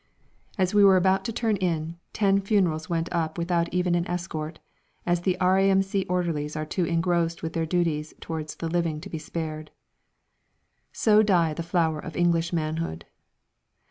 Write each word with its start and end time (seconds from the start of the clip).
As 0.57 0.73
we 0.73 0.83
were 0.83 0.97
about 0.97 1.23
to 1.25 1.31
turn 1.31 1.57
in, 1.57 1.99
ten 2.11 2.41
funerals 2.41 2.89
went 2.89 3.07
up 3.11 3.37
without 3.37 3.71
even 3.71 3.93
an 3.93 4.07
escort, 4.07 4.57
as 5.05 5.21
the 5.21 5.39
R.A.M.C. 5.39 6.05
orderlies 6.05 6.55
are 6.55 6.65
too 6.65 6.85
engrossed 6.85 7.43
with 7.43 7.53
their 7.53 7.67
duties 7.67 8.11
towards 8.19 8.55
the 8.55 8.67
living 8.67 8.99
to 9.01 9.11
be 9.11 9.19
spared. 9.19 9.69
So 10.91 11.21
die 11.21 11.53
the 11.53 11.61
flower 11.61 11.99
of 11.99 12.17
English 12.17 12.51
manhood! 12.51 13.05